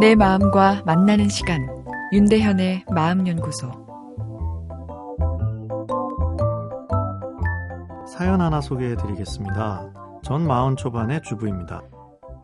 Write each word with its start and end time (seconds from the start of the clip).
내 0.00 0.14
마음과 0.14 0.84
만나는 0.86 1.28
시간 1.28 1.68
윤대현의 2.10 2.86
마음연구소 2.90 3.70
사연 8.08 8.40
하나 8.40 8.62
소개해 8.62 8.96
드리겠습니다. 8.96 9.92
전 10.22 10.46
마흔 10.46 10.76
초반의 10.76 11.20
주부입니다. 11.20 11.82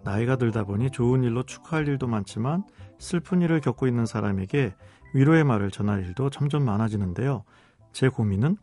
나이가 0.05 0.37
들다 0.37 0.64
보니 0.64 0.91
좋은 0.91 1.25
일로 1.25 1.45
축하할 1.45 1.89
일도 1.89 2.07
많지만 2.07 2.62
슬픈 2.98 3.41
일을 3.41 3.62
겪고 3.62 3.86
있는 3.86 4.04
사람에게 4.04 4.75
위로의 5.14 5.45
말을 5.45 5.70
전할 5.70 6.04
일도 6.04 6.29
점점 6.29 6.62
많아지는데요. 6.62 7.43
제 7.91 8.11
고민은 8.11 8.59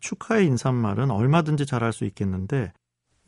축하의 0.00 0.46
인사말은 0.46 1.10
얼마든지 1.10 1.66
잘할 1.66 1.92
수 1.92 2.06
있겠는데 2.06 2.72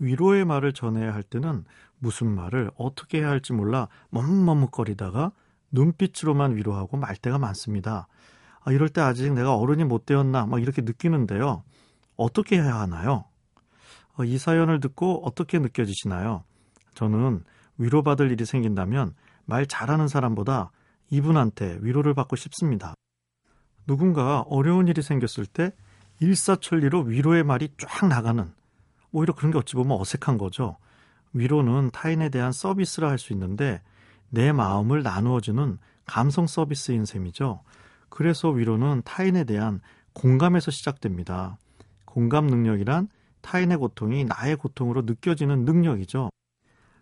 위로의 0.00 0.44
말을 0.44 0.72
전해야 0.72 1.14
할 1.14 1.22
때는 1.22 1.64
무슨 1.98 2.34
말을 2.34 2.70
어떻게 2.76 3.18
해야 3.18 3.28
할지 3.28 3.52
몰라 3.52 3.88
머뭇머뭇거리다가 4.10 5.32
눈빛으로만 5.70 6.56
위로하고 6.56 6.96
말 6.96 7.14
때가 7.16 7.38
많습니다. 7.38 8.08
아, 8.62 8.72
이럴 8.72 8.88
때 8.88 9.00
아직 9.00 9.32
내가 9.32 9.54
어른이 9.56 9.84
못 9.84 10.06
되었나 10.06 10.46
막 10.46 10.60
이렇게 10.60 10.82
느끼는데요. 10.82 11.62
어떻게 12.16 12.60
해야 12.60 12.80
하나요? 12.80 13.24
어, 14.16 14.24
이 14.24 14.36
사연을 14.36 14.80
듣고 14.80 15.24
어떻게 15.24 15.58
느껴지시나요? 15.58 16.44
저는 16.94 17.44
위로받을 17.78 18.30
일이 18.30 18.44
생긴다면 18.44 19.14
말 19.44 19.66
잘하는 19.66 20.08
사람보다 20.08 20.70
이분한테 21.10 21.78
위로를 21.80 22.14
받고 22.14 22.36
싶습니다. 22.36 22.94
누군가 23.86 24.40
어려운 24.42 24.88
일이 24.88 25.02
생겼을 25.02 25.46
때 25.46 25.72
일사천리로 26.20 27.02
위로의 27.02 27.44
말이 27.44 27.70
쫙 27.78 28.06
나가는 28.06 28.52
오히려 29.12 29.34
그런 29.34 29.50
게 29.52 29.58
어찌 29.58 29.74
보면 29.74 29.98
어색한 30.00 30.38
거죠. 30.38 30.76
위로는 31.32 31.90
타인에 31.92 32.28
대한 32.28 32.52
서비스라 32.52 33.08
할 33.08 33.18
수 33.18 33.32
있는데 33.32 33.82
내 34.28 34.52
마음을 34.52 35.02
나누어주는 35.02 35.78
감성 36.06 36.46
서비스인 36.46 37.04
셈이죠. 37.04 37.62
그래서 38.08 38.48
위로는 38.50 39.02
타인에 39.04 39.44
대한 39.44 39.80
공감에서 40.12 40.70
시작됩니다. 40.70 41.56
공감 42.04 42.46
능력이란 42.46 43.08
타인의 43.42 43.78
고통이 43.78 44.24
나의 44.24 44.56
고통으로 44.56 45.02
느껴지는 45.02 45.64
능력이죠. 45.64 46.30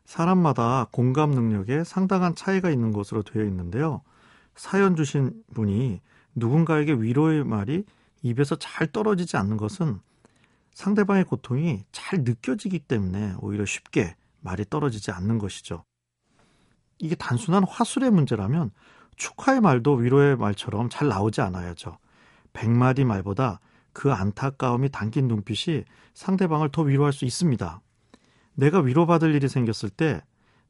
사람마다 0.05 0.89
공감 0.91 1.31
능력에 1.31 1.85
상당한 1.85 2.35
차이가 2.35 2.71
있는 2.71 2.93
것으로 2.93 3.23
되어 3.23 3.45
있는데요. 3.45 4.03
사연 4.55 4.97
주신 4.97 5.43
분이 5.55 6.01
누군가에게 6.35 6.93
위로의 6.95 7.45
말이 7.45 7.85
입에서 8.23 8.57
잘 8.57 8.87
떨어지지 8.91 9.37
않는 9.37 9.57
것은 9.57 10.01
상대방의 10.79 11.25
고통이 11.25 11.83
잘 11.91 12.21
느껴지기 12.23 12.79
때문에 12.79 13.35
오히려 13.41 13.65
쉽게 13.65 14.15
말이 14.39 14.65
떨어지지 14.65 15.11
않는 15.11 15.39
것이죠. 15.39 15.83
이게 16.99 17.17
단순한 17.17 17.65
화술의 17.65 18.13
문제라면 18.13 18.71
축하의 19.17 19.61
말도 19.61 19.95
위로의 19.95 20.37
말처럼 20.37 20.89
잘 20.89 21.09
나오지 21.09 21.41
않아야죠. 21.41 21.99
백마디 22.53 23.03
말보다 23.03 23.59
그 23.93 24.13
안타까움이 24.13 24.91
담긴 24.91 25.27
눈빛이 25.27 25.83
상대방을 26.15 26.71
더 26.71 26.83
위로할 26.83 27.13
수 27.13 27.25
있습니다. 27.25 27.81
내가 28.55 28.79
위로받을 28.79 29.35
일이 29.35 29.49
생겼을 29.49 29.91
때 29.91 30.23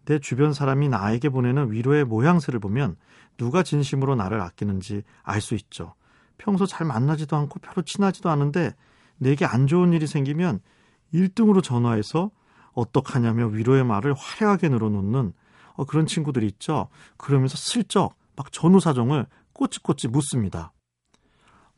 내 0.07 0.19
주변 0.19 0.55
사람이 0.55 0.89
나에게 0.89 1.29
보내는 1.29 1.71
위로의 1.71 2.07
모양새를 2.07 2.61
보면 2.61 2.97
누가 3.37 3.63
진심으로 3.63 4.15
나를 4.15 4.41
아끼는지 4.41 5.03
알 5.23 5.43
수 5.43 5.55
있죠. 5.55 5.93
평소 6.39 6.65
잘 6.65 6.87
만나지도 6.87 7.37
않고 7.37 7.59
별로 7.59 7.83
친하지도 7.83 8.31
않은데 8.31 8.75
내게 9.19 9.45
안 9.45 9.67
좋은 9.67 9.93
일이 9.93 10.07
생기면 10.07 10.61
1등으로 11.13 11.63
전화해서 11.63 12.31
어떡하냐며 12.73 13.47
위로의 13.47 13.85
말을 13.85 14.15
화려하게 14.15 14.69
늘어놓는 14.69 15.33
어, 15.75 15.85
그런 15.85 16.07
친구들이 16.07 16.47
있죠. 16.47 16.89
그러면서 17.17 17.57
슬쩍 17.57 18.15
막 18.37 18.53
전후 18.53 18.81
사정을 18.81 19.27
꼬치꼬치 19.53 20.09
묻습니다. 20.09 20.73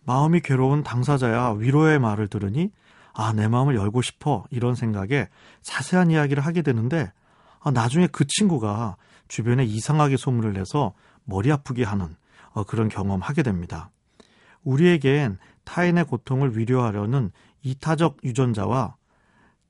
마음이 0.05 0.41
괴로운 0.41 0.83
당사자야 0.83 1.57
위로의 1.59 1.99
말을 1.99 2.29
들으니 2.29 2.71
아, 3.13 3.33
내 3.33 3.49
마음을 3.49 3.75
열고 3.75 4.03
싶어. 4.03 4.45
이런 4.51 4.75
생각에 4.75 5.29
자세한 5.63 6.11
이야기를 6.11 6.45
하게 6.45 6.63
되는데 6.63 7.13
아, 7.61 7.71
나중에 7.71 8.07
그 8.07 8.27
친구가 8.27 8.97
주변에 9.29 9.65
이상하게 9.65 10.17
소문을 10.17 10.53
내서 10.53 10.95
머리 11.25 11.53
아프게 11.53 11.85
하는 11.85 12.17
어, 12.53 12.65
그런 12.65 12.89
경험 12.89 13.21
하게 13.21 13.43
됩니다. 13.43 13.91
우리에겐 14.65 15.39
타인의 15.71 16.05
고통을 16.07 16.59
위로하려는 16.59 17.31
이타적 17.63 18.25
유전자와 18.25 18.97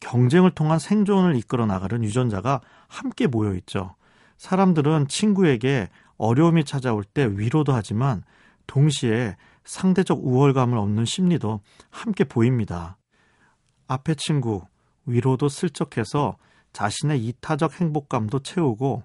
경쟁을 0.00 0.50
통한 0.52 0.78
생존을 0.78 1.36
이끌어 1.36 1.66
나가는 1.66 2.02
유전자가 2.02 2.62
함께 2.88 3.26
모여 3.26 3.54
있죠. 3.56 3.96
사람들은 4.38 5.08
친구에게 5.08 5.90
어려움이 6.16 6.64
찾아올 6.64 7.04
때 7.04 7.26
위로도 7.26 7.74
하지만 7.74 8.22
동시에 8.66 9.36
상대적 9.64 10.24
우월감을 10.24 10.78
얻는 10.78 11.04
심리도 11.04 11.60
함께 11.90 12.24
보입니다. 12.24 12.96
앞에 13.86 14.14
친구, 14.14 14.62
위로도 15.04 15.50
슬쩍해서 15.50 16.38
자신의 16.72 17.26
이타적 17.26 17.78
행복감도 17.78 18.38
채우고 18.38 19.02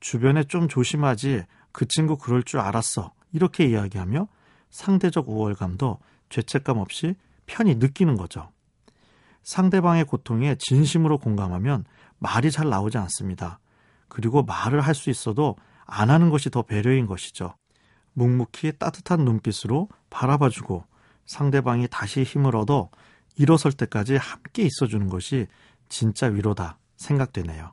주변에 0.00 0.42
좀 0.42 0.66
조심하지 0.66 1.44
그 1.70 1.86
친구 1.86 2.16
그럴 2.16 2.42
줄 2.42 2.58
알았어. 2.58 3.12
이렇게 3.32 3.64
이야기하며 3.66 4.26
상대적 4.70 5.28
우월감도 5.28 5.98
죄책감 6.32 6.78
없이 6.78 7.14
편히 7.46 7.76
느끼는 7.76 8.16
거죠. 8.16 8.50
상대방의 9.44 10.04
고통에 10.04 10.56
진심으로 10.58 11.18
공감하면 11.18 11.84
말이 12.18 12.50
잘 12.50 12.68
나오지 12.68 12.98
않습니다. 12.98 13.60
그리고 14.08 14.42
말을 14.42 14.80
할 14.80 14.94
수 14.94 15.10
있어도 15.10 15.56
안 15.84 16.10
하는 16.10 16.30
것이 16.30 16.48
더 16.50 16.62
배려인 16.62 17.06
것이죠. 17.06 17.54
묵묵히 18.14 18.78
따뜻한 18.78 19.24
눈빛으로 19.24 19.88
바라봐주고 20.10 20.84
상대방이 21.26 21.88
다시 21.90 22.22
힘을 22.22 22.56
얻어 22.56 22.90
일어설 23.36 23.72
때까지 23.72 24.16
함께 24.16 24.62
있어주는 24.62 25.08
것이 25.08 25.46
진짜 25.88 26.26
위로다 26.26 26.78
생각되네요. 26.96 27.72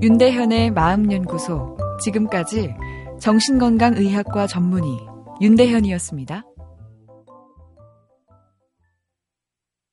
윤대현의 0.00 0.70
마음연구소 0.70 1.76
지금까지 2.00 2.74
정신건강의학과 3.20 4.46
전문의 4.46 4.90
윤대현이었습니다. 5.40 6.44